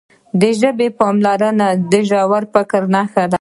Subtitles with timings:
[0.41, 3.29] د ژبې پاملرنه د ژور فکر نښه ده.